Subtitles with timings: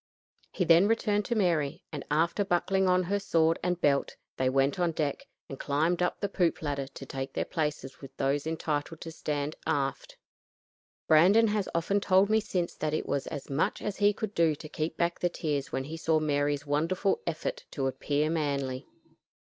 [0.51, 4.79] He then returned to Mary, and after buckling on her sword and belt they went
[4.79, 8.99] on deck and climbed up the poop ladder to take their places with those entitled
[9.01, 10.17] to stand aft.
[11.07, 14.55] Brandon has often told me since that it was as much as he could do
[14.55, 18.87] to keep back the tears when he saw Mary's wonderful effort to appear manly.